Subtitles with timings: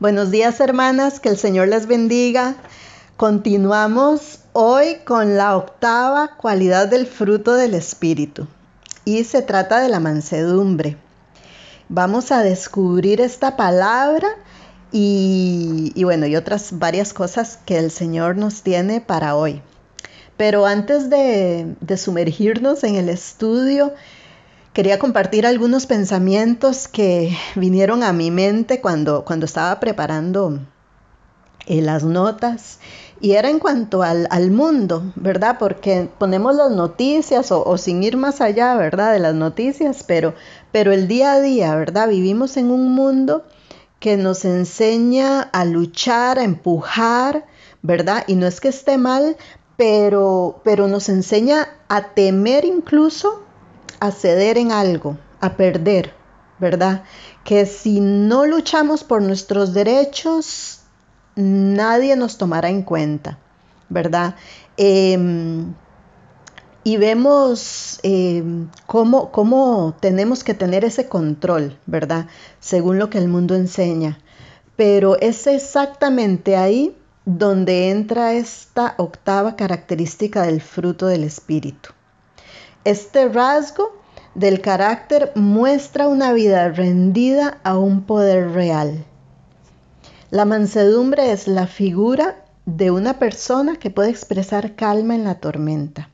[0.00, 2.56] Buenos días hermanas, que el Señor les bendiga.
[3.16, 8.48] Continuamos hoy con la octava cualidad del fruto del Espíritu
[9.04, 10.96] y se trata de la mansedumbre.
[11.88, 14.26] Vamos a descubrir esta palabra
[14.90, 19.62] y, bueno, y otras varias cosas que el Señor nos tiene para hoy.
[20.36, 23.94] Pero antes de, de sumergirnos en el estudio,
[24.74, 30.58] Quería compartir algunos pensamientos que vinieron a mi mente cuando, cuando estaba preparando
[31.66, 32.80] eh, las notas
[33.20, 35.58] y era en cuanto al, mundo, ¿verdad?
[35.60, 39.12] Porque ponemos las noticias o, sin ir más allá, ¿verdad?
[39.12, 40.34] De las noticias, pero,
[40.72, 42.08] pero el día a día, ¿verdad?
[42.08, 43.44] Vivimos en un mundo
[44.00, 47.46] que nos enseña a luchar, a empujar,
[47.82, 48.24] ¿verdad?
[48.26, 49.36] Y no es que esté mal,
[49.76, 53.43] pero, pero nos enseña a temer incluso
[54.00, 56.14] a ceder en algo, a perder,
[56.58, 57.04] ¿verdad?
[57.44, 60.80] Que si no luchamos por nuestros derechos,
[61.36, 63.38] nadie nos tomará en cuenta,
[63.88, 64.36] ¿verdad?
[64.76, 65.74] Em,
[66.84, 72.26] y vemos em, cómo, cómo tenemos que tener ese control, ¿verdad?
[72.60, 74.18] Según lo que el mundo enseña.
[74.76, 81.90] Pero es exactamente ahí donde entra esta octava característica del fruto del Espíritu.
[82.84, 83.92] Este rasgo
[84.34, 89.04] del carácter muestra una vida rendida a un poder real.
[90.30, 96.10] La mansedumbre es la figura de una persona que puede expresar calma en la tormenta.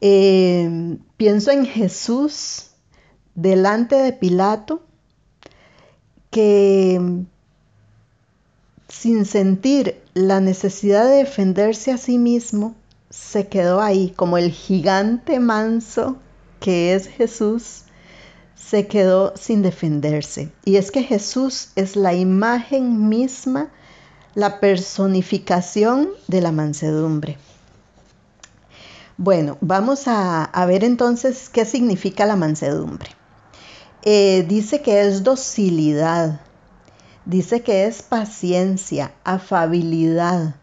[0.00, 2.70] Eh, pienso en Jesús
[3.34, 4.82] delante de Pilato,
[6.30, 7.24] que
[8.88, 12.74] sin sentir la necesidad de defenderse a sí mismo,
[13.10, 16.16] se quedó ahí, como el gigante manso
[16.60, 17.82] que es Jesús,
[18.54, 20.50] se quedó sin defenderse.
[20.64, 23.70] Y es que Jesús es la imagen misma,
[24.34, 27.38] la personificación de la mansedumbre.
[29.18, 33.10] Bueno, vamos a, ver entonces qué significa la mansedumbre.
[34.02, 36.40] Eh, dice que es docilidad,
[37.24, 40.56] dice que es paciencia, afabilidad,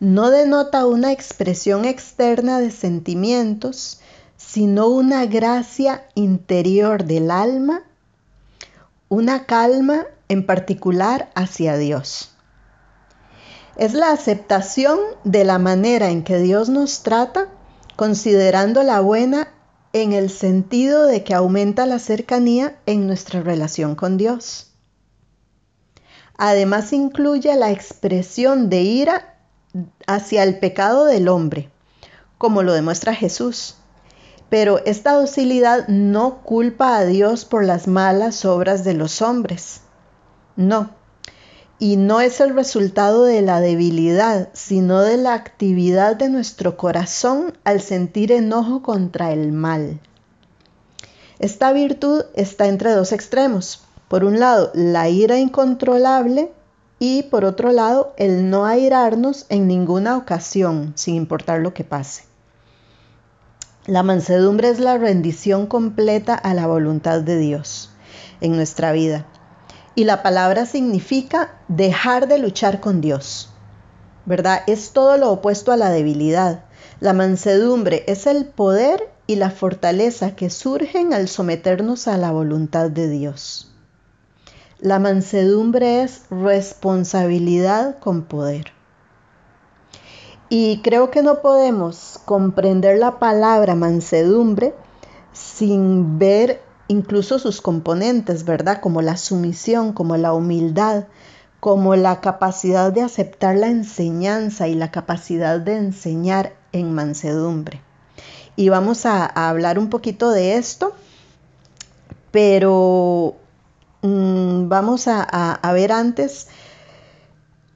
[0.00, 4.00] no denota una expresión externa de sentimientos,
[4.38, 7.82] sino una gracia interior del alma,
[9.10, 12.34] una calma en particular hacia Dios.
[13.76, 17.48] Es la aceptación de la manera en que Dios nos trata,
[17.96, 19.48] considerando la buena
[19.92, 24.72] en el sentido de que aumenta la cercanía en nuestra relación con Dios.
[26.38, 29.39] Además incluye la expresión de ira
[30.06, 31.70] hacia el pecado del hombre,
[32.38, 33.76] como lo demuestra Jesús.
[34.48, 39.82] Pero esta docilidad no culpa a Dios por las malas obras de los hombres.
[40.56, 40.90] No.
[41.78, 47.56] Y no es el resultado de la debilidad, sino de la actividad de nuestro corazón
[47.64, 50.00] al sentir enojo contra el mal.
[51.38, 53.84] Esta virtud está entre dos extremos.
[54.08, 56.52] Por un lado, la ira incontrolable
[57.02, 62.24] y por otro lado, el no airarnos en ninguna ocasión, sin importar lo que pase.
[63.86, 67.90] La mansedumbre es la rendición completa a la voluntad de Dios
[68.42, 69.26] en nuestra vida.
[69.94, 73.48] Y la palabra significa dejar de luchar con Dios.
[74.26, 74.62] ¿Verdad?
[74.66, 76.64] Es todo lo opuesto a la debilidad.
[77.00, 82.90] La mansedumbre es el poder y la fortaleza que surgen al someternos a la voluntad
[82.90, 83.69] de Dios.
[84.80, 88.72] La mansedumbre es responsabilidad con poder.
[90.48, 94.74] Y creo que no podemos comprender la palabra mansedumbre
[95.32, 98.80] sin ver incluso sus componentes, ¿verdad?
[98.80, 101.04] Como la sumisión, como la humildad,
[101.60, 107.82] como la capacidad de aceptar la enseñanza y la capacidad de enseñar en mansedumbre.
[108.56, 110.94] Y vamos a, hablar un poquito de esto,
[112.30, 113.36] pero
[114.70, 116.46] vamos a, ver antes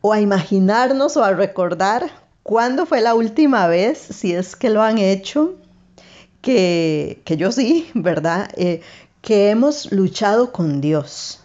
[0.00, 2.08] o a imaginarnos o a recordar
[2.44, 5.56] cuándo fue la última vez, si es que lo han hecho,
[6.40, 8.48] que, yo sí, ¿verdad?
[8.56, 8.80] Eh,
[9.22, 11.40] que hemos luchado con Dios,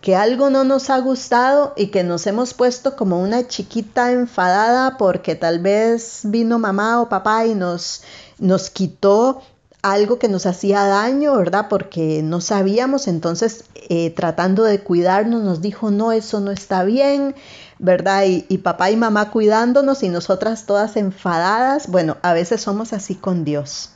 [0.00, 4.98] que algo no nos ha gustado y que nos hemos puesto como una chiquita enfadada
[4.98, 8.04] porque tal vez vino mamá o papá y nos,
[8.38, 9.42] nos quitó
[9.82, 11.66] algo que nos hacía daño, ¿verdad?
[11.68, 17.34] Porque no sabíamos, entonces eh, tratando de cuidarnos nos dijo, no, eso no está bien,
[17.80, 18.24] ¿verdad?
[18.26, 21.88] Y, papá y mamá cuidándonos y nosotras todas enfadadas.
[21.88, 23.90] Bueno, a veces somos así con Dios,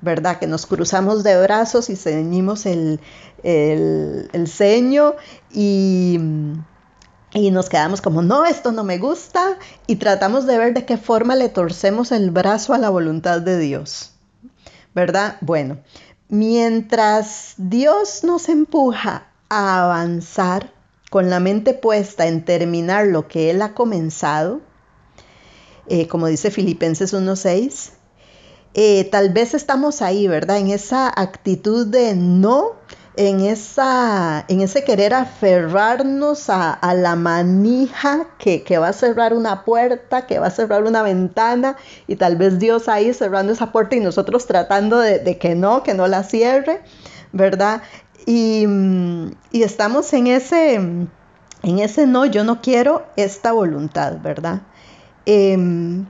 [0.00, 0.40] ¿verdad?
[0.40, 2.98] Que nos cruzamos de brazos y ceñimos el,
[3.44, 5.14] el, ceño
[5.52, 6.18] y,
[7.34, 10.96] y nos quedamos como, no, esto no me gusta y tratamos de ver de qué
[10.96, 14.10] forma le torcemos el brazo a la voluntad de Dios,
[14.94, 15.36] ¿verdad?
[15.40, 15.78] Bueno,
[16.28, 20.72] mientras Dios nos empuja a avanzar
[21.10, 24.60] con la mente puesta en terminar lo que Él ha comenzado,
[25.88, 27.90] eh, como dice Filipenses 1.6,
[28.74, 30.58] eh, tal vez estamos ahí, ¿verdad?
[30.58, 32.76] En esa actitud de no,
[33.16, 40.26] en, esa, en ese querer aferrarnos a, la manija que, va a cerrar una puerta,
[40.26, 41.76] que va a cerrar una ventana,
[42.06, 45.94] y tal vez Dios ahí cerrando esa puerta y nosotros tratando de, que no, que
[45.94, 46.80] no la cierre,
[47.32, 47.82] ¿verdad?
[48.26, 48.66] Y,
[49.50, 54.62] y estamos en ese, en ese no, yo no quiero esta voluntad, ¿verdad?
[55.26, 56.06] Em,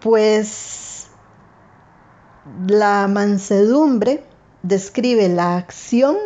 [0.00, 1.08] pues
[2.66, 4.24] la mansedumbre
[4.62, 6.16] describe la acción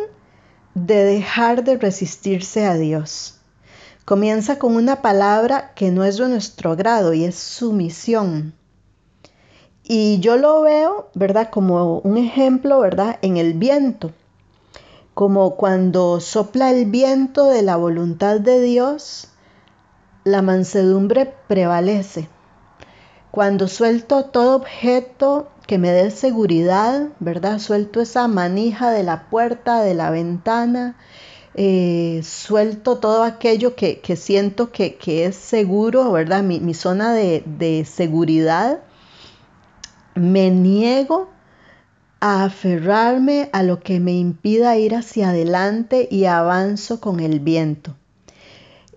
[0.75, 3.39] de dejar de resistirse a Dios.
[4.05, 8.53] Comienza con una palabra que no es de nuestro grado y es sumisión.
[9.83, 11.49] Y yo lo veo, ¿verdad?
[11.49, 13.19] Como un ejemplo, ¿verdad?
[13.21, 14.11] En el viento.
[15.13, 19.27] Como cuando sopla el viento de la voluntad de Dios,
[20.23, 22.29] la mansedumbre prevalece.
[23.33, 27.57] Cuando suelto todo objeto que me dé seguridad, ¿verdad?
[27.57, 30.97] Suelto esa manija de la puerta, de la ventana,
[31.55, 36.43] eh, suelto todo aquello que, siento que, es seguro, ¿verdad?
[36.43, 38.81] Mi, zona de, de seguridad.
[40.13, 41.31] Me niego
[42.19, 47.95] a aferrarme a lo que me impida ir hacia adelante y avanzo con el viento.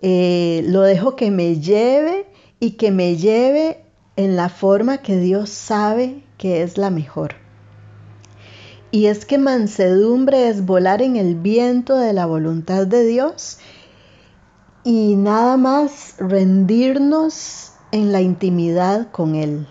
[0.03, 2.27] Eh, lo dejo que me lleve
[2.59, 3.86] y que me lleve
[4.17, 7.35] en la forma que Dios sabe que es la mejor.
[8.89, 13.59] Y es que mansedumbre es volar en el viento de la voluntad de Dios
[14.83, 19.67] y nada más rendirnos en la intimidad con Él.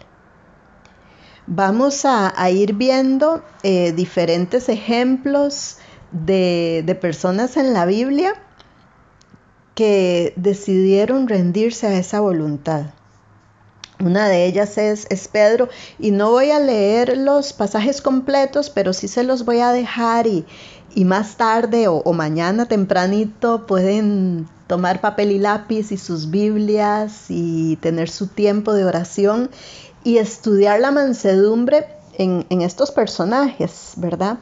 [1.48, 5.78] Vamos a, ir viendo eh, diferentes ejemplos
[6.12, 8.34] de, de personas en la Biblia
[9.74, 12.86] que decidieron rendirse a esa voluntad.
[13.98, 19.08] Una de ellas es, Pedro y no voy a leer los pasajes completos, pero sí
[19.08, 20.44] se los voy a dejar y,
[21.04, 28.08] más tarde o, mañana tempranito pueden tomar papel y lápiz y sus Biblias y tener
[28.10, 29.50] su tiempo de oración
[30.04, 31.86] y estudiar la mansedumbre
[32.18, 34.38] en, estos personajes, ¿verdad?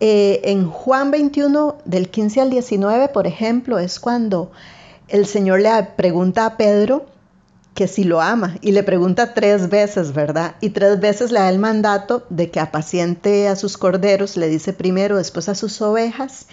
[0.00, 4.50] Eh, en Juan 21, del 15 al 19, por ejemplo, es cuando
[5.08, 7.06] el Señor le pregunta a Pedro
[7.78, 10.56] que si lo ama y le pregunta tres veces, ¿verdad?
[10.60, 14.72] Y tres veces le da el mandato de que apaciente a sus corderos, le dice
[14.72, 16.48] primero, después a sus ovejas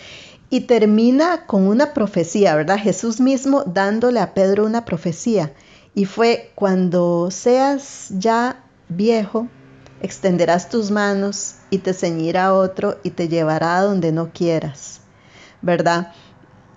[0.51, 2.77] y termina con una profecía, ¿verdad?
[2.77, 5.51] Jesús mismo dándole a Pedro una profecía
[5.95, 9.47] y fue cuando seas ya viejo,
[10.03, 15.01] extenderás tus manos y te ceñirá otro y te llevará donde no quieras,
[15.63, 16.13] ¿verdad?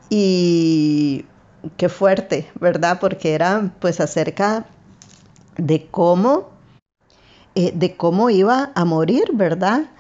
[0.08, 1.26] Y
[1.76, 2.98] qué fuerte, ¿verdad?
[3.00, 4.66] Porque era pues acerca
[5.56, 6.50] de cómo,
[7.54, 9.90] eh, de cómo iba a morir, ¿verdad?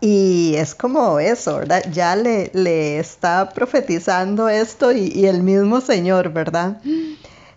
[0.00, 1.84] Y es como eso, ¿verdad?
[1.92, 6.80] Ya le, le está profetizando esto y, el mismo Señor, ¿verdad?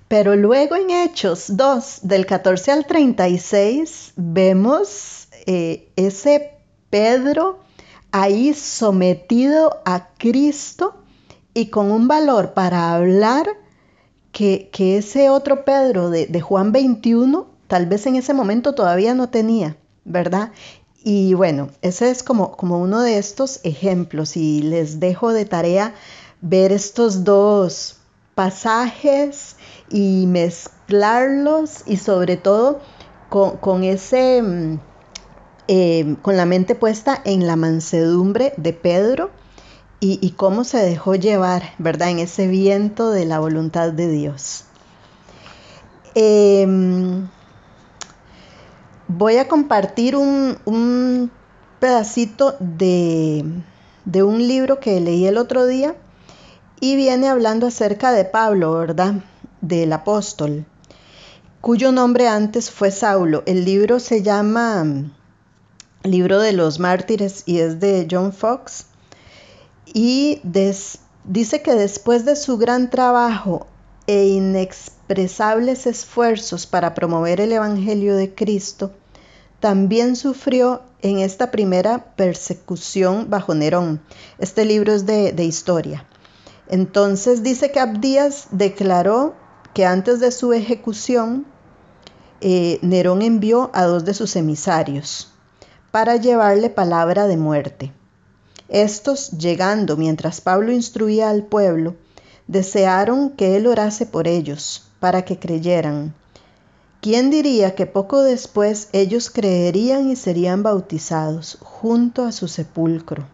[0.07, 6.53] Pero luego en Hechos 2, del 14 al 36, vemos eh, ese
[6.89, 7.59] Pedro
[8.11, 10.98] ahí sometido a Cristo
[11.59, 13.45] y con un valor para hablar
[14.31, 19.75] que, ese otro Pedro de, Juan 21 tal vez en ese momento todavía no tenía,
[20.05, 20.53] ¿verdad?
[21.03, 25.93] Y bueno, ese es como, como uno de estos ejemplos y les dejo de tarea
[26.39, 27.97] ver estos dos
[28.35, 29.57] pasajes
[29.89, 32.79] y mezclarlos y sobre todo
[33.29, 34.79] con, ese, mm,
[35.67, 39.29] eh, con la mente puesta en la mansedumbre de Pedro
[40.01, 42.09] y, cómo se dejó llevar, ¿verdad?
[42.09, 44.63] En ese viento de la voluntad de Dios.
[46.15, 47.27] Em,
[49.07, 51.31] voy a compartir un,
[51.79, 53.45] pedacito de,
[54.05, 55.95] de, un libro que leí el otro día
[56.79, 59.15] y viene hablando acerca de Pablo, ¿verdad?
[59.61, 60.65] Del apóstol,
[61.59, 63.43] cuyo nombre antes fue Saulo.
[63.45, 64.85] El libro se llama
[66.03, 68.85] Libro de los Mártires y es de John Fox
[69.93, 70.41] y
[71.23, 73.67] dice que después de su gran trabajo
[74.07, 78.91] e inexpresables esfuerzos para promover el Evangelio de Cristo,
[79.59, 84.01] también sufrió en esta primera persecución bajo Nerón.
[84.37, 86.05] Este libro es de, historia.
[86.67, 89.35] Entonces dice que Abdías declaró
[89.73, 91.45] que antes de su ejecución,
[92.41, 95.31] eh, Nerón envió a dos de sus emisarios
[95.91, 97.93] para llevarle palabra de muerte.
[98.69, 101.95] Estos, llegando mientras Pablo instruía al pueblo,
[102.47, 106.13] desearon que él orase por ellos, para que creyeran.
[107.01, 113.25] ¿Quién diría que poco después ellos creerían y serían bautizados junto a su sepulcro?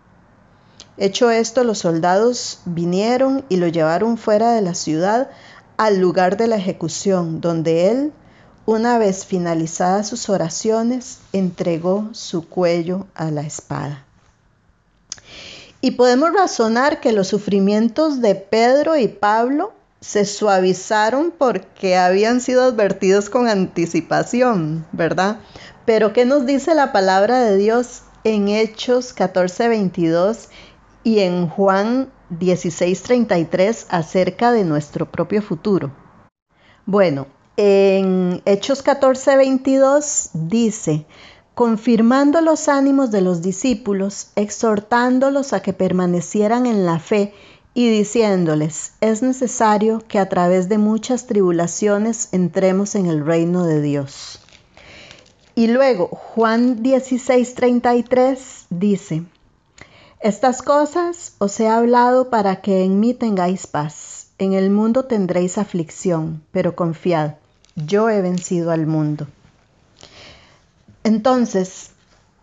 [0.98, 5.30] Hecho esto, los soldados vinieron y lo llevaron fuera de la ciudad
[5.76, 8.14] al lugar de la ejecución, donde él,
[8.66, 14.06] una vez finalizadas sus oraciones, entregó su cuello a la espada.
[15.82, 22.64] Y podemos razonar que los sufrimientos de Pedro y Pablo se suavizaron porque habían sido
[22.64, 25.40] advertidos con anticipación, ¿verdad?
[25.86, 30.50] Pero ¿qué nos dice la palabra de Dios en Hechos 14:22
[31.04, 35.92] y en Juan 16:33 acerca de nuestro propio futuro?
[36.86, 37.28] Bueno,
[37.58, 41.06] en Hechos 14:22 dice,
[41.56, 47.34] confirmando los ánimos de los discípulos, exhortándolos a que permanecieran en la fe
[47.74, 53.82] y diciéndoles, es necesario que a través de muchas tribulaciones entremos en el reino de
[53.82, 54.42] Dios.
[55.56, 59.24] Y luego Juan 16:33 dice,
[60.20, 64.28] estas cosas os he hablado para que en mí tengáis paz.
[64.38, 67.36] En el mundo tendréis aflicción, pero confiad,
[67.76, 69.28] yo he vencido al mundo.
[71.06, 71.92] Entonces,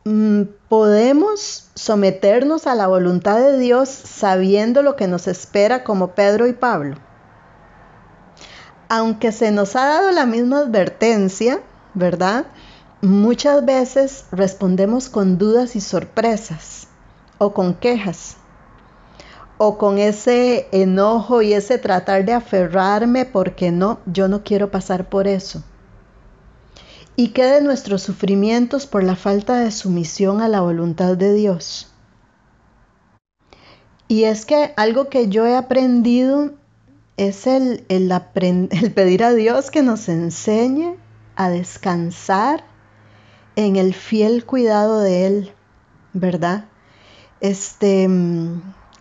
[0.05, 6.47] mm, podemos someternos a la voluntad de Dios sabiendo lo que nos espera como Pedro
[6.47, 6.95] y Pablo.
[8.89, 11.61] Aunque se nos ha dado la misma advertencia,
[11.95, 12.47] ¿verdad?
[13.01, 16.87] Muchas veces respondemos con dudas y sorpresas
[17.39, 18.37] o con quejas
[19.59, 25.09] o con ese enojo y ese tratar de aferrarme porque no, yo no quiero pasar
[25.09, 25.65] por eso
[27.17, 31.93] y qué de nuestros sufrimientos por la falta de sumisión a la voluntad de Dios.
[34.09, 36.53] Y es que algo que yo he aprendido
[37.17, 38.11] es el, el,
[38.71, 40.97] el pedir a Dios que nos enseñe
[41.37, 42.65] a descansar
[43.57, 45.53] en el fiel cuidado de Él,
[46.13, 46.67] ¿verdad?
[47.41, 48.09] Este,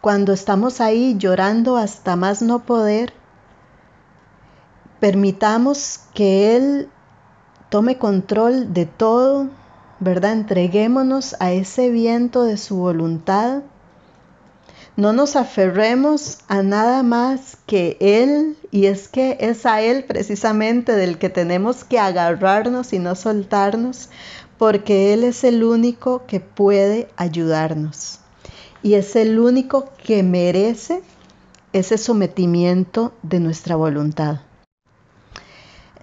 [0.01, 3.13] cuando estamos ahí llorando hasta más no poder,
[4.99, 6.89] permitamos que Él
[7.71, 9.47] tome control de todo,
[10.01, 10.33] ¿verdad?
[10.33, 13.61] Entreguémonos a ese viento de su voluntad.
[14.97, 20.97] No nos aferremos a nada más que Él, y es que es a Él precisamente
[20.97, 24.09] del que tenemos que agarrarnos y no soltarnos,
[24.57, 28.19] porque Él es el único que puede ayudarnos.
[28.83, 31.03] Y es el único que merece
[31.71, 34.41] ese sometimiento de nuestra voluntad.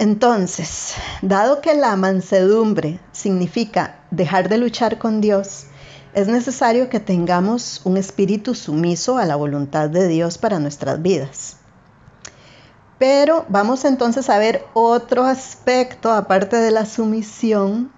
[0.01, 5.67] Entonces, dado que la mansedumbre significa dejar de luchar con Dios,
[6.15, 11.57] es necesario que tengamos un espíritu sumiso a la voluntad de Dios para nuestras vidas.
[13.01, 17.91] Pero vamos entonces a ver otro aspecto, aparte de la sumisión,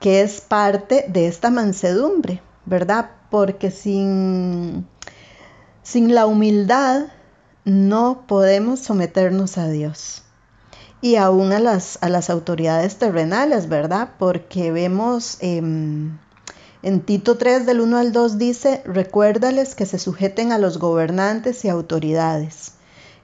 [0.00, 3.10] que es parte de esta mansedumbre, ¿verdad?
[3.30, 4.86] Porque sin,
[5.82, 7.06] sin la humildad
[7.64, 10.24] no podemos someternos a Dios
[11.02, 14.10] y aún a las, a las autoridades terrenales, ¿verdad?
[14.18, 16.18] Porque vemos em,
[16.82, 21.64] en Tito 3 del 1 al 2 dice, recuérdales que se sujeten a los gobernantes
[21.64, 22.72] y autoridades,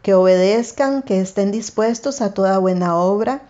[0.02, 3.42] que obedezcan, que estén dispuestos a toda buena obra,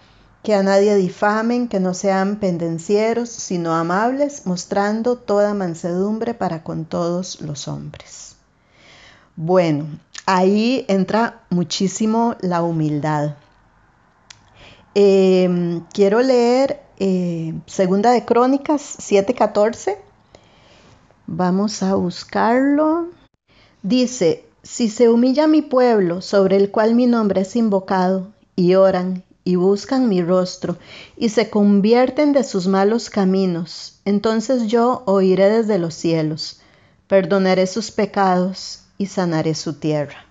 [0.45, 6.85] que a nadie difamen, que no sean pendencieros, sino amables, mostrando toda mansedumbre para con
[6.85, 8.37] todos los hombres.
[9.35, 9.87] Bueno,
[10.25, 13.35] ahí entra muchísimo la humildad.
[14.99, 19.99] Em, quiero leer eh, Segunda de Crónicas 7:14.
[21.27, 23.09] Vamos a buscarlo.
[23.83, 29.23] Dice, si se humilla mi pueblo sobre el cual mi nombre es invocado, y oran
[29.45, 30.79] y buscan mi rostro,
[31.19, 36.63] y se convierten de sus malos caminos, entonces yo oiré desde los cielos,
[37.07, 40.26] perdonaré sus pecados y sanaré su tierra.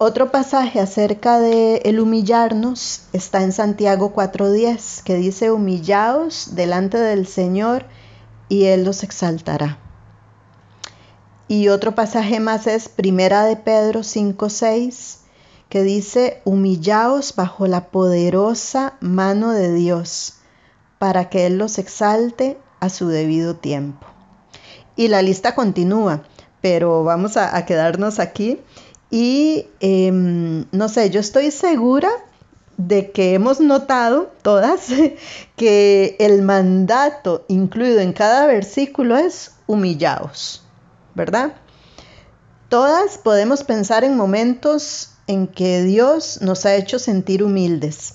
[0.00, 7.26] Otro pasaje acerca de el humillarnos está en Santiago 4:10, que dice, humillaos delante del
[7.26, 7.84] Señor
[8.48, 9.78] y Él los exaltará.
[11.48, 15.18] Y otro pasaje más es Primera de Pedro 5:6,
[15.68, 20.34] que dice, humillaos bajo la poderosa mano de Dios,
[21.00, 24.06] para que Él los exalte a su debido tiempo.
[24.94, 26.22] Y la lista continúa,
[26.60, 28.60] pero vamos a, quedarnos aquí.
[29.10, 32.10] Y em, no sé, yo estoy segura
[32.76, 34.88] de que hemos notado todas
[35.56, 40.62] que el mandato incluido en cada versículo es humillaos,
[41.14, 41.54] ¿verdad?
[42.68, 48.14] Todas podemos pensar en momentos en que Dios nos ha hecho sentir humildes,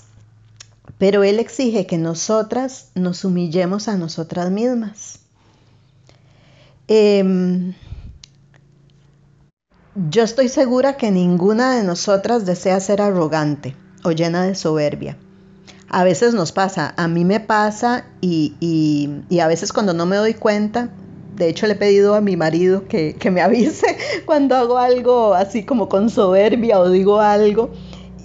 [0.98, 5.18] pero Él exige que nosotras nos humillemos a nosotras mismas.
[6.86, 7.74] Em,
[9.94, 15.16] yo estoy segura que ninguna de nosotras desea ser arrogante o llena de soberbia.
[15.88, 20.16] A veces nos pasa, a mí me pasa y, y, a veces cuando no me
[20.16, 20.88] doy cuenta,
[21.36, 23.96] de hecho le he pedido a mi marido que, que, me avise
[24.26, 27.70] cuando hago algo así como con soberbia o digo algo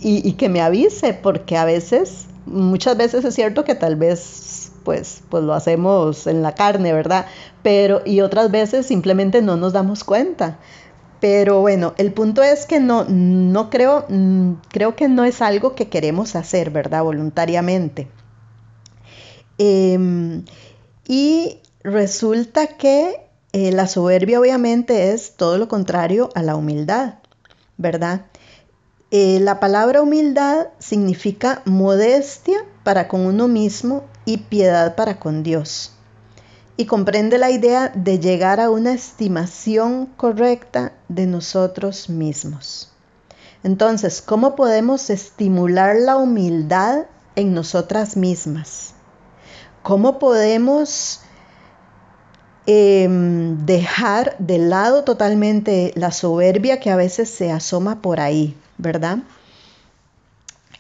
[0.01, 4.71] y, y, que me avise, porque a veces, muchas veces es cierto que tal vez
[4.83, 7.27] pues, pues lo hacemos en la carne, ¿verdad?
[7.61, 10.57] Pero y otras veces simplemente no nos damos cuenta.
[11.19, 15.75] Pero bueno, el punto es que no, no creo, mm, creo que no es algo
[15.75, 17.03] que queremos hacer, ¿verdad?
[17.03, 18.07] Voluntariamente.
[19.57, 20.45] Em,
[21.07, 23.21] y resulta que
[23.51, 27.15] eh, la soberbia obviamente es todo lo contrario a la humildad,
[27.77, 28.27] ¿verdad?
[29.11, 35.99] Eh, la palabra humildad significa modestia para con uno mismo y piedad para con Dios
[36.79, 42.89] y comprende la idea de llegar a una estimación correcta de nosotros mismos.
[43.65, 48.93] Entonces, ¿cómo podemos estimular la humildad en nosotras mismas?
[49.83, 51.19] ¿Cómo podemos
[52.65, 59.17] em, dejar de lado totalmente la soberbia que a veces se asoma por ahí, ¿verdad?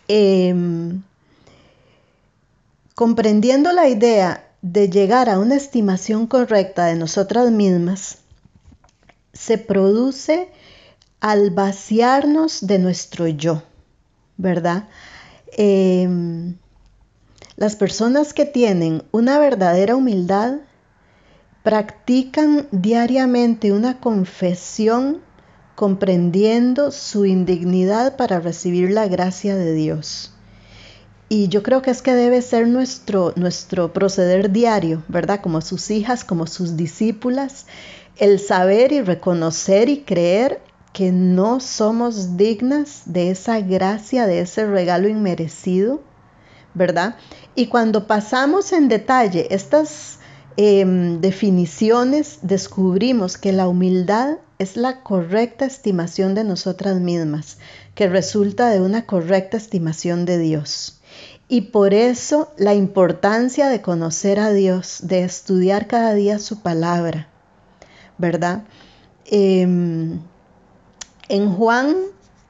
[0.07, 1.03] Em,
[2.95, 8.17] comprendiendo la idea de llegar a una estimación correcta de nosotras mismas
[9.33, 10.49] se produce
[11.21, 13.63] al vaciarnos de nuestro yo,
[14.37, 14.87] ¿verdad?
[15.57, 16.55] Em,
[17.55, 20.55] las personas que tienen una verdadera humildad
[21.63, 25.21] practican diariamente una confesión
[25.75, 30.33] comprendiendo su indignidad para recibir la gracia de Dios.
[31.31, 35.41] Y yo creo que es que debe ser nuestro, nuestro proceder diario, ¿verdad?
[35.41, 37.67] Como sus hijas, como sus discípulas,
[38.17, 40.59] el saber y reconocer y creer
[40.91, 46.01] que no somos dignas de esa gracia, de ese regalo inmerecido,
[46.73, 47.15] ¿verdad?
[47.53, 50.17] Y cuando pasamos en detalle estas
[50.57, 57.59] em, definiciones, descubrimos que la humildad es la correcta estimación de nosotras mismas,
[57.93, 60.98] que resulta de una correcta estimación de Dios.
[61.51, 67.27] Y por eso la importancia de conocer a Dios, de estudiar cada día su palabra,
[68.19, 68.65] ¿verdad?
[69.25, 70.21] Em,
[71.27, 71.95] en Juan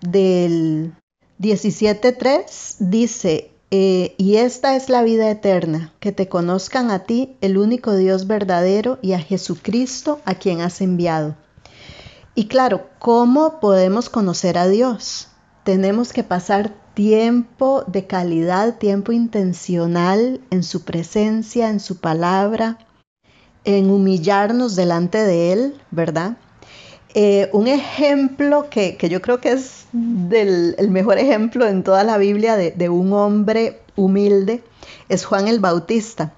[0.01, 0.93] del
[1.39, 7.57] 17.3 dice, eh, y esta es la vida eterna, que te conozcan a ti, el
[7.57, 11.37] único Dios verdadero, y a Jesucristo, a quien has enviado.
[12.35, 15.29] Y claro, ¿cómo podemos conocer a Dios?
[15.63, 22.77] Tenemos que pasar tiempo de calidad, tiempo intencional en su presencia, en su palabra,
[23.63, 26.35] en humillarnos delante de Él, ¿verdad?
[27.13, 32.57] Eh, un ejemplo que, yo creo que es el mejor ejemplo en toda la Biblia
[32.57, 34.61] de, un hombre humilde
[35.07, 36.33] es Juan el Bautista.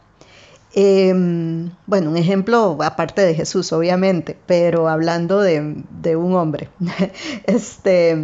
[0.76, 6.70] Em, bueno, un ejemplo aparte de Jesús, obviamente, pero hablando de, un hombre,
[7.48, 8.16] este,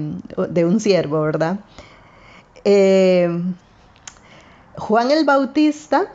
[0.49, 1.61] de un siervo, ¿verdad?
[2.69, 3.29] Eh,
[4.75, 6.11] Juan el Bautista,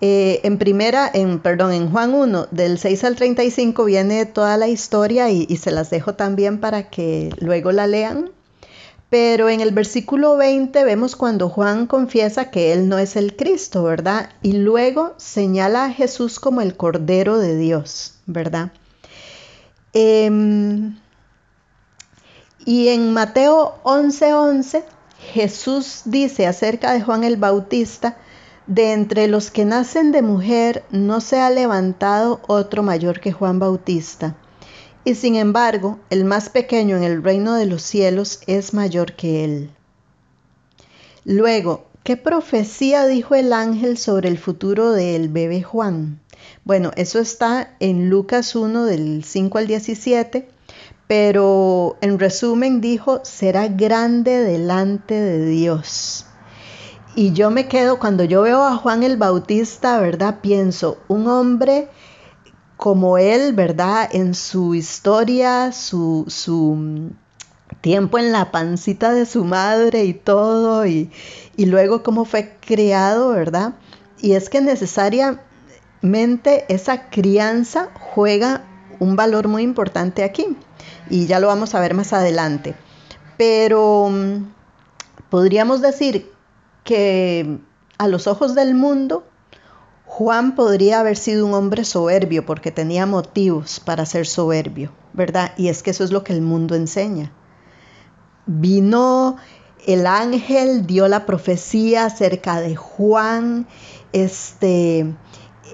[0.00, 4.66] eh, en primera, en, perdón, en Juan 1, del 6 al 35 viene toda la
[4.68, 8.30] historia y, se las dejo también para que luego la lean.
[9.10, 13.82] Pero en el versículo 20 vemos cuando Juan confiesa que él no es el Cristo,
[13.82, 14.30] ¿verdad?
[14.40, 18.72] Y luego señala a Jesús como el Cordero de Dios, ¿verdad?
[19.92, 20.96] Em,
[22.64, 24.97] y en Mateo 11:11 11,
[25.32, 28.16] Jesús dice acerca de Juan el Bautista,
[28.66, 33.58] de entre los que nacen de mujer no se ha levantado otro mayor que Juan
[33.58, 34.36] Bautista.
[35.04, 39.44] Y sin embargo, el más pequeño en el reino de los cielos es mayor que
[39.44, 39.70] él.
[41.24, 46.20] Luego, ¿qué profecía dijo el ángel sobre el futuro del bebé Juan?
[46.64, 50.48] Bueno, eso está en Lucas 1 del 5 al 17
[51.08, 56.26] pero en resumen dijo, será grande delante de Dios.
[57.16, 60.40] Y yo me quedo, cuando yo veo a Juan el Bautista, ¿verdad?
[60.42, 61.88] Pienso, un hombre
[62.76, 64.08] como él, ¿verdad?
[64.12, 67.10] En su historia, su, su
[67.80, 71.10] tiempo en la pancita de su madre y todo, y,
[71.56, 73.72] y luego cómo fue criado, ¿verdad?
[74.20, 75.40] Y es que necesariamente
[76.68, 78.62] esa crianza juega
[79.00, 80.56] un valor muy importante aquí,
[81.10, 82.74] y ya lo vamos a ver más adelante.
[83.36, 84.52] Pero mm,
[85.30, 86.30] podríamos decir
[86.84, 87.58] que
[87.98, 89.24] a los ojos del mundo,
[90.04, 95.52] Juan podría haber sido un hombre soberbio porque tenía motivos para ser soberbio, ¿verdad?
[95.56, 97.32] Y es que eso es lo que el mundo enseña.
[98.46, 99.36] Vino
[99.86, 103.66] el ángel, dio la profecía acerca de Juan,
[104.12, 105.14] este,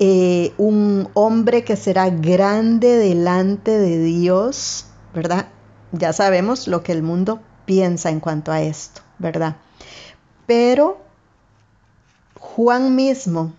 [0.00, 5.48] eh, un hombre que será grande delante de Dios, ¿verdad?
[5.92, 9.56] Ya sabemos lo que el mundo piensa en cuanto a esto, ¿verdad?
[10.46, 10.98] Pero
[12.38, 13.52] Juan mismo,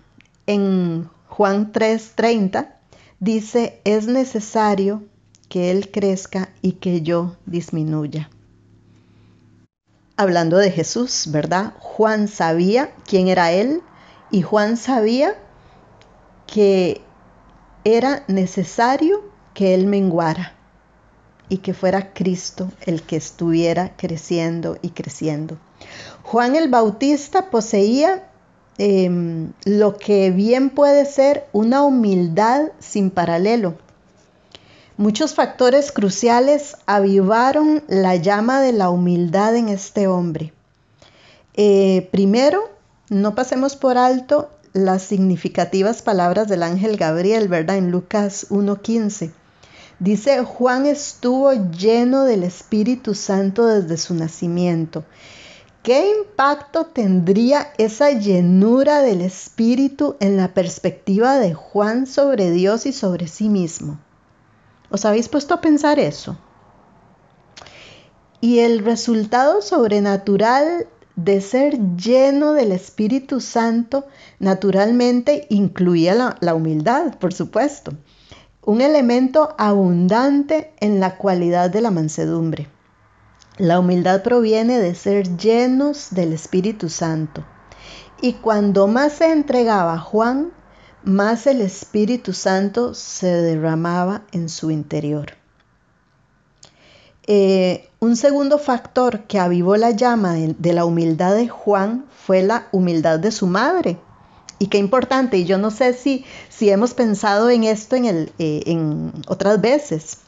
[0.46, 2.76] en Juan 3:30,
[3.20, 5.04] dice, es necesario
[5.50, 8.30] que Él crezca y que yo disminuya.
[10.18, 11.74] Hablando de Jesús, ¿verdad?
[11.80, 13.82] Juan sabía quién era Él
[14.32, 15.36] y Juan sabía
[16.48, 17.02] que
[17.84, 20.54] era necesario que Él menguara
[21.50, 25.58] y que fuera Cristo el que estuviera creciendo y creciendo.
[26.24, 28.28] Juan el Bautista poseía
[28.78, 33.76] em, lo que bien puede ser una humildad sin paralelo.
[34.98, 40.54] Muchos factores cruciales avivaron la llama de la humildad en este hombre.
[41.54, 42.70] Eh, primero,
[43.10, 47.78] no pasemos por alto las significativas palabras del ángel Gabriel, ¿verdad?
[47.78, 49.32] En Lucas 1.15
[50.00, 55.06] Dice, Juan estuvo lleno del Espíritu Santo desde su nacimiento.
[55.82, 62.92] ¿Qué impacto tendría esa llenura del Espíritu en la perspectiva de Juan sobre Dios y
[62.92, 63.98] sobre sí mismo?
[64.90, 66.38] ¿Os habéis puesto a pensar eso?
[68.42, 74.06] Y el resultado sobrenatural de ser lleno del Espíritu Santo
[74.40, 77.94] naturalmente incluía la, humildad, por supuesto
[78.66, 82.68] un elemento abundante en la cualidad de la mansedumbre.
[83.58, 87.46] La humildad proviene de ser llenos del Espíritu Santo.
[88.22, 90.52] Y cuando más se entregaba Juan,
[91.04, 95.34] más el Espíritu Santo se derramaba en su interior.
[97.28, 102.68] Eh, un segundo factor que avivó la llama de la humildad de Juan fue la
[102.72, 103.98] humildad de su madre,
[104.58, 109.12] y qué importante, y yo no sé si, si hemos pensado en esto en, eh,
[109.28, 110.20] otras veces,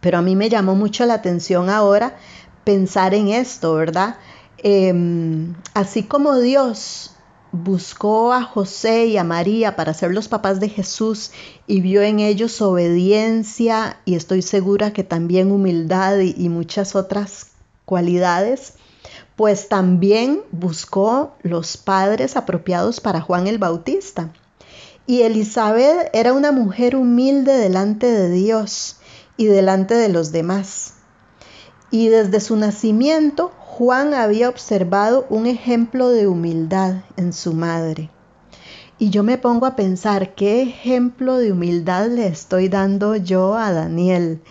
[0.00, 2.16] pero a mí me llamó mucho la atención ahora
[2.64, 4.16] pensar en esto, ¿verdad?
[4.58, 7.11] Em, así como Dios
[7.52, 11.30] buscó a José y a María para ser los papás de Jesús
[11.66, 17.48] y vio en ellos obediencia y estoy segura que también humildad y muchas otras
[17.84, 18.74] cualidades,
[19.36, 24.32] pues también buscó los padres apropiados para Juan el Bautista.
[25.06, 28.96] Y Elizabeth era una mujer humilde delante de Dios
[29.36, 30.94] y delante de los demás.
[31.90, 38.10] Y desde su nacimiento Juan había observado un ejemplo de humildad en su madre.
[38.98, 43.72] Y yo me pongo a pensar qué ejemplo de humildad le estoy dando yo a
[43.72, 44.42] Daniel.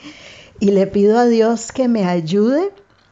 [0.60, 2.72] Y le pido a Dios que me ayude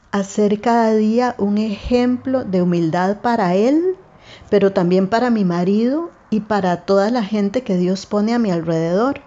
[0.10, 3.96] hacer cada día un ejemplo de humildad para Él,
[4.50, 8.50] pero también para mi marido y para toda la gente que Dios pone a mi
[8.50, 9.22] alrededor.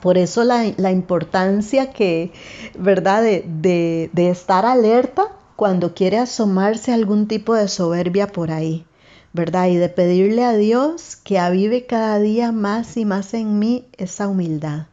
[0.00, 2.32] Por eso la, importancia que,
[2.78, 8.86] ¿verdad?, de estar alerta cuando quiere asomarse algún tipo de soberbia por ahí,
[9.32, 9.68] ¿verdad?
[9.68, 14.28] Y de pedirle a Dios que avive cada día más y más en mí esa
[14.28, 14.86] humildad.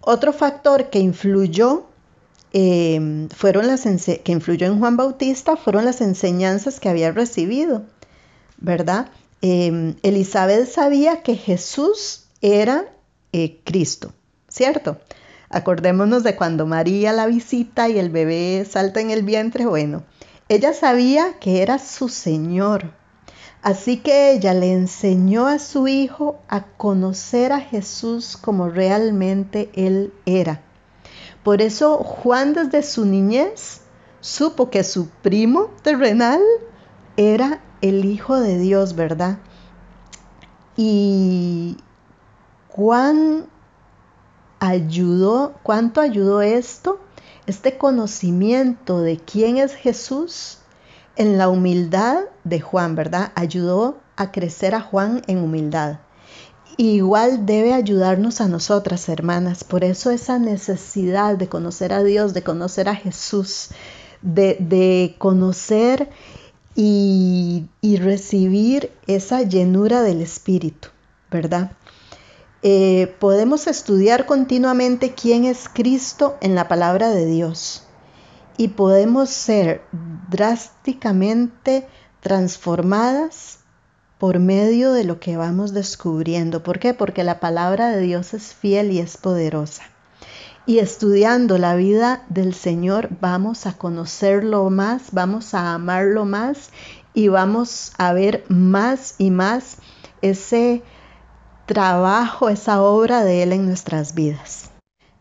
[0.00, 1.86] Otro factor que influyó
[2.56, 7.82] Em, fueron las que influyó en Juan Bautista fueron las enseñanzas que había recibido,
[8.58, 9.08] ¿verdad?
[9.42, 12.84] Em, Elizabeth sabía que Jesús era
[13.32, 14.12] eh, Cristo,
[14.46, 14.98] ¿cierto?
[15.54, 20.02] Acordémonos de cuando María la visita y el bebé salta en el vientre, bueno,
[20.48, 22.92] ella sabía que era su Señor.
[23.62, 30.12] Así que ella le enseñó a su hijo a conocer a Jesús como realmente él
[30.26, 30.60] era.
[31.44, 33.82] Por eso Juan desde su niñez
[34.18, 36.40] supo que su primo terrenal
[37.16, 39.38] era el Hijo de Dios, ¿verdad?
[40.76, 41.76] Y
[42.66, 43.46] cuán
[44.64, 46.98] ayudó, cuánto ayudó esto,
[47.46, 50.58] este conocimiento de quién es Jesús,
[51.16, 53.30] en la humildad de Juan, ¿verdad?
[53.34, 55.98] Ayudó a crecer a Juan en humildad.
[56.76, 59.62] Igual debe ayudarnos a nosotras, hermanas.
[59.62, 63.68] Por eso esa necesidad de conocer a Dios, de conocer a Jesús,
[64.22, 66.08] de, conocer
[66.74, 70.88] y, recibir esa llenura del Espíritu,
[71.30, 71.72] ¿verdad?
[72.66, 77.86] Eh, podemos estudiar continuamente quién es Cristo en la palabra de Dios
[78.56, 79.82] y podemos ser
[80.30, 81.86] drásticamente
[82.20, 83.58] transformadas
[84.16, 86.62] por medio de lo que vamos descubriendo.
[86.62, 86.94] ¿Por qué?
[86.94, 89.82] Porque la palabra de Dios es fiel y es poderosa.
[90.64, 96.70] Y estudiando la vida del Señor vamos a conocerlo más, vamos a amarlo más
[97.12, 99.76] y vamos a ver más y más
[100.22, 100.82] ese
[101.66, 104.70] trabajo, esa obra de Él en nuestras vidas.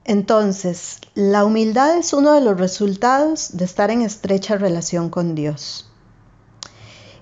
[0.06, 5.90] Entonces, la humildad es uno de los resultados de estar en estrecha relación con Dios.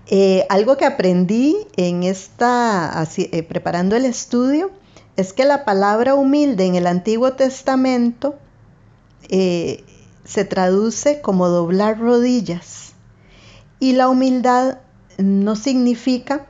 [0.08, 4.72] Eh, algo que aprendí en esta, eh, preparando el estudio,
[5.16, 8.36] es que la palabra humilde en el Antiguo Testamento
[9.30, 9.84] eh,
[10.26, 12.94] se traduce como doblar rodillas.
[13.80, 14.80] Y la humildad
[15.18, 16.48] no significa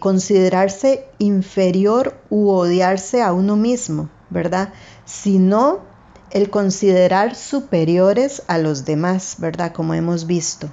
[0.00, 4.72] considerarse inferior u odiarse a uno mismo, ¿verdad?
[5.04, 5.80] Sino
[6.30, 9.72] el considerar superiores a los demás, ¿verdad?
[9.72, 10.68] Como hemos visto.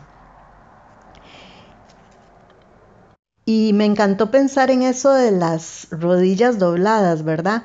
[3.46, 7.64] Y me encantó pensar en eso de las rodillas dobladas, ¿verdad?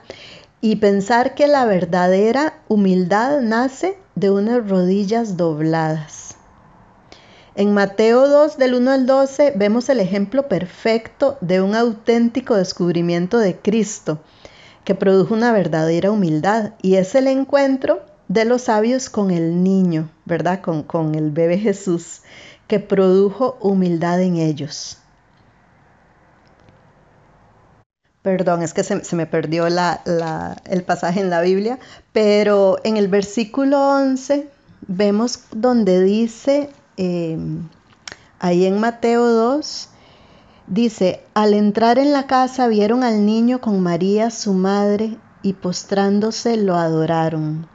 [0.60, 6.31] Y pensar que la verdadera humildad nace de unas rodillas dobladas.
[7.54, 13.38] En Mateo 2 del 1 al 12 vemos el ejemplo perfecto de un auténtico descubrimiento
[13.38, 14.20] de Cristo
[14.84, 20.08] que produjo una verdadera humildad y es el encuentro de los sabios con el niño,
[20.24, 20.62] ¿verdad?
[20.62, 22.22] Con, con el bebé Jesús,
[22.66, 24.96] que produjo humildad en ellos.
[28.22, 31.78] Perdón, es que se, me perdió el pasaje en la Biblia,
[32.12, 34.48] pero en el versículo 11
[34.86, 37.68] vemos donde dice, em,
[38.38, 39.88] ahí en Mateo 2,
[40.66, 46.56] dice, al entrar en la casa vieron al niño con María, su madre, y postrándose
[46.56, 47.66] lo adoraron.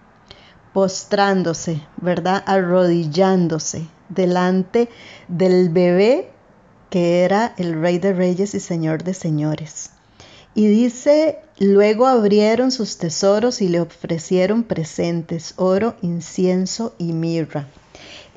[0.73, 2.43] Postrándose, ¿verdad?
[2.45, 4.89] Arrodillándose delante
[5.27, 6.31] del bebé
[6.89, 9.91] que era el rey de reyes y señor de señores.
[10.55, 17.67] Y dice, luego abrieron sus tesoros y le ofrecieron presentes, oro, incienso y mirra.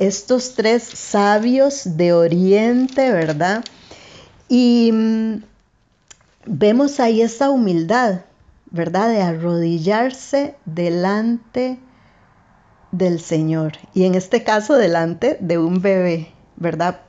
[0.00, 3.64] Estos tres sabios de Oriente, ¿verdad?
[4.48, 5.42] Y mm,
[6.46, 8.22] vemos ahí esa humildad,
[8.72, 9.10] ¿verdad?
[9.10, 11.78] De arrodillarse delante
[12.90, 13.74] del Señor.
[13.94, 17.02] Y en este caso, delante de un bebé, ¿verdad?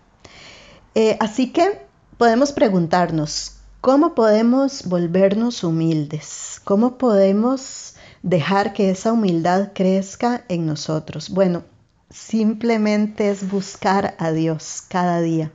[0.93, 6.61] Eh, así que podemos preguntarnos, ¿Cómo podemos volvernos humildes?
[6.63, 11.31] ¿Cómo podemos dejar que esa humildad crezca en nosotros?
[11.31, 11.63] Bueno,
[12.11, 15.51] simplemente es buscar a Dios cada día.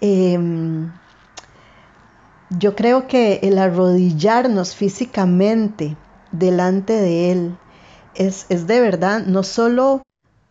[0.00, 0.92] Em,
[2.50, 5.96] yo creo que el arrodillarnos físicamente
[6.32, 7.58] delante de Él
[8.14, 10.02] es, de verdad no solo,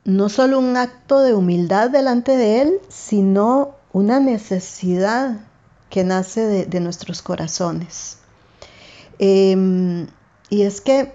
[0.03, 5.37] no solo un acto de humildad delante de Él, sino una necesidad
[5.89, 8.17] que nace de, nuestros corazones.
[9.19, 10.07] Em,
[10.49, 11.13] y es que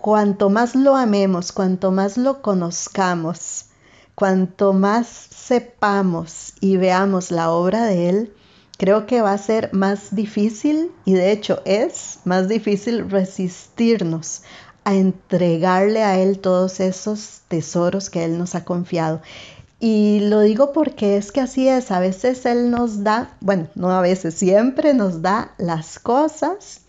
[0.00, 3.66] cuanto más lo amemos, cuanto más lo conozcamos,
[4.14, 8.32] cuanto más sepamos y veamos la obra de Él,
[8.78, 14.42] creo que va a ser más difícil y de hecho es más difícil resistirnos
[14.84, 19.20] a entregarle a Él todos esos tesoros que Él nos ha confiado.
[19.80, 23.90] Y lo digo porque es que así es, a veces Él nos da, bueno, no
[23.90, 26.82] a veces, siempre nos da las cosas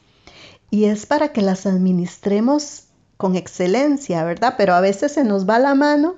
[0.70, 2.84] y es para que las administremos
[3.20, 4.54] con excelencia, ¿verdad?
[4.58, 6.16] Pero a veces se nos va la mano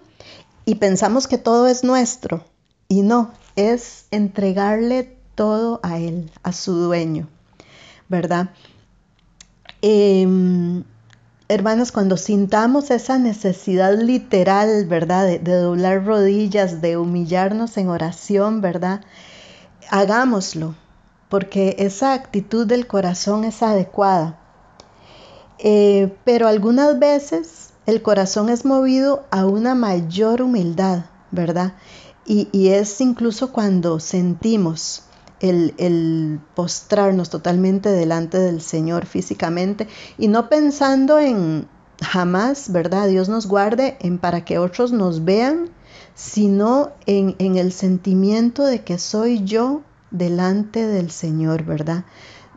[0.66, 2.46] y pensamos que todo es nuestro
[2.88, 7.28] y no, es entregarle todo a Él, a su dueño,
[8.08, 8.52] ¿verdad?
[9.82, 10.28] Eh,
[11.48, 15.26] hermanos, cuando sintamos esa necesidad literal, ¿verdad?
[15.26, 19.02] De, doblar rodillas, de humillarnos en oración, ¿verdad?
[19.90, 20.76] Hagámoslo,
[21.30, 24.41] porque esa actitud del corazón es adecuada.
[25.62, 31.74] Eh, pero algunas veces el corazón es movido a una mayor humildad, ¿verdad?
[32.24, 35.04] y es incluso cuando sentimos
[35.42, 41.68] el, postrarnos totalmente delante del Señor físicamente y no pensando en
[42.02, 43.08] jamás, ¿verdad?
[43.08, 45.70] Dios nos guarde en para que otros nos vean
[46.14, 52.06] sino en, el sentimiento de que soy yo delante del Señor, ¿verdad?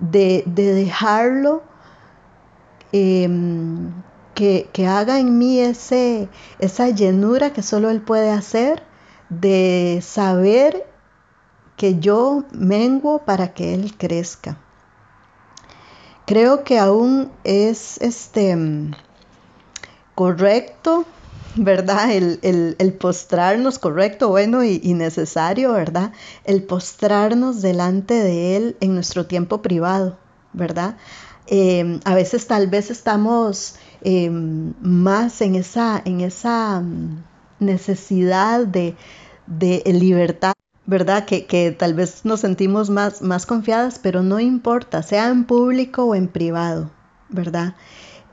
[0.01, 1.62] De, dejarlo
[2.94, 3.92] em,
[4.35, 6.28] que, haga en mí ese,
[6.61, 8.83] esa llenura que solo Él puede hacer,
[9.30, 10.87] de saber
[11.76, 14.59] que yo menguo para que Él crezca.
[16.24, 18.57] Creo que aún es este
[20.14, 21.04] correcto,
[21.57, 22.12] ¿verdad?
[22.12, 26.12] El, postrarnos, correcto, bueno y, necesario, ¿verdad?
[26.44, 30.16] El postrarnos delante de Él en nuestro tiempo privado,
[30.52, 30.96] ¿verdad?
[31.46, 37.22] Em, a veces tal vez estamos em, más en esa, en esa mm,
[37.61, 38.96] necesidad de,
[39.46, 40.54] de libertad
[40.87, 41.24] ¿verdad?
[41.24, 46.14] Que, tal vez nos sentimos más, más confiadas, pero no importa, sea en público o
[46.14, 46.90] en privado,
[47.28, 47.74] ¿verdad?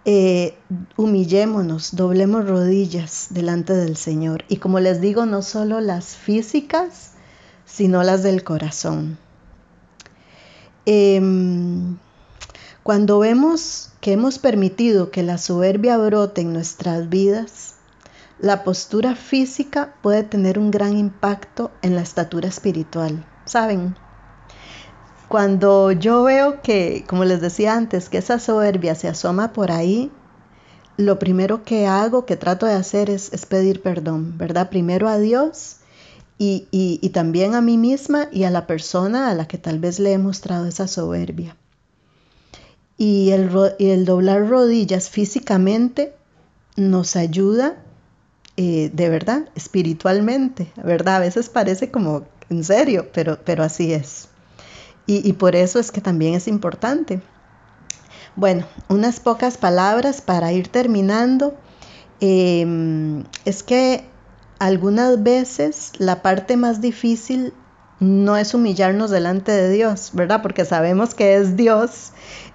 [0.03, 0.57] Eh,
[0.97, 4.43] humillémonos, doblemos rodillas delante del Señor.
[4.49, 7.13] Y como les digo, no solo las físicas,
[7.65, 9.17] sino las del corazón.
[10.85, 11.97] Em,
[12.83, 17.75] cuando vemos que hemos permitido que la soberbia brote en nuestras vidas,
[18.39, 23.23] la postura física puede tener un gran impacto en la estatura espiritual.
[23.45, 23.95] ¿Saben?
[25.27, 30.11] Cuando yo veo que, como les decía antes, que esa soberbia se asoma por ahí,
[30.97, 34.69] lo primero que hago, que trato de hacer es, pedir perdón, ¿verdad?
[34.69, 35.77] Primero a Dios
[36.37, 40.13] y, también a mí misma y a la persona a la que tal vez le
[40.13, 41.55] he mostrado esa soberbia.
[43.01, 46.13] Y el, y el doblar rodillas físicamente
[46.75, 47.77] nos ayuda
[48.57, 51.15] eh, de verdad, espiritualmente, ¿verdad?
[51.15, 54.27] A veces parece como en serio, pero, pero así es.
[55.07, 57.21] Y, por eso es que también es importante.
[58.35, 61.55] Bueno, unas pocas palabras para ir terminando.
[62.19, 64.05] Em, es que
[64.59, 67.51] algunas veces la parte más difícil
[68.01, 70.41] no es humillarnos delante de Dios, ¿verdad?
[70.41, 72.11] Porque sabemos que es Dios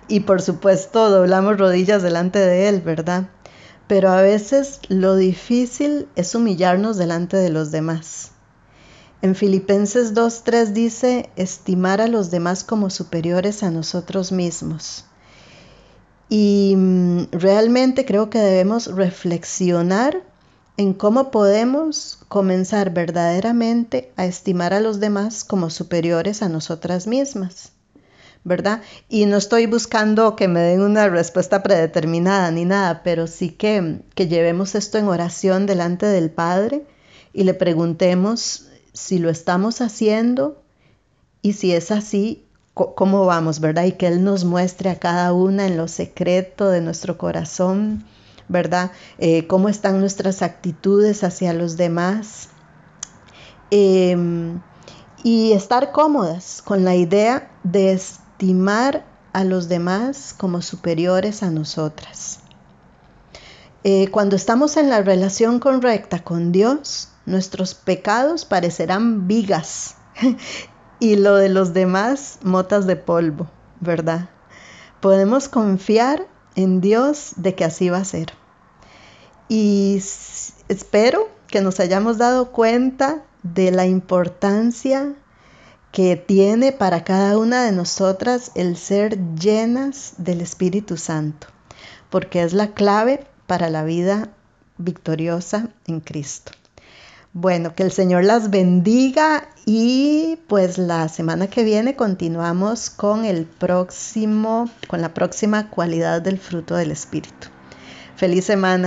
[0.06, 3.30] y por supuesto doblamos rodillas delante de Él, ¿verdad?
[3.86, 8.32] pero a veces lo difícil es humillarnos delante de los demás.
[9.22, 15.04] En Filipenses 2.3 dice, estimar a los demás como superiores a nosotros mismos.
[16.28, 20.22] Y mm, realmente creo que debemos reflexionar
[20.76, 27.72] en cómo podemos comenzar verdaderamente a estimar a los demás como superiores a nosotras mismas.
[28.46, 28.80] ¿verdad?
[29.08, 34.02] Y no estoy buscando que me den una respuesta predeterminada ni nada, pero sí que,
[34.14, 36.86] que llevemos esto en oración delante del Padre
[37.32, 40.62] y le preguntemos si lo estamos haciendo
[41.42, 43.86] y si es así, cómo vamos, ¿verdad?
[43.86, 48.04] Y que Él nos muestre a cada una en lo secreto de nuestro corazón,
[48.48, 48.92] ¿verdad?
[49.18, 52.48] Eh, cómo están nuestras actitudes hacia los demás.
[53.70, 54.60] Em,
[55.22, 62.40] y estar cómodas con la idea de estimar a los demás como superiores a nosotras.
[63.82, 69.96] Eh, cuando estamos en la relación correcta con Dios, nuestros pecados parecerán vigas
[71.00, 73.48] y lo de los demás motas de polvo,
[73.80, 74.30] ¿verdad?
[75.00, 78.32] Podemos confiar en Dios de que así va a ser.
[79.48, 80.02] Y
[80.68, 85.14] espero que nos hayamos dado cuenta de la importancia
[85.92, 91.46] que tiene para cada una de nosotras el ser llenas del Espíritu Santo,
[92.10, 94.30] porque es la clave para la vida
[94.78, 96.52] victoriosa en Cristo.
[97.38, 103.44] Bueno, que el Señor las bendiga y pues la semana que viene continuamos con el
[103.44, 107.48] próximo con la próxima cualidad del fruto del espíritu.
[108.16, 108.84] Feliz semana.